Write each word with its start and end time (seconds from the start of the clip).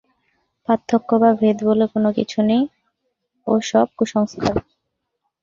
পার্থক্য 0.69 1.09
বা 1.21 1.29
ভেদ 1.39 1.57
বলে 1.67 1.85
কোন 1.93 2.05
কিছু 2.17 2.39
নেই, 2.49 2.63
ও-সব 3.47 3.87
কুসংস্কারমাত্র। 3.97 4.71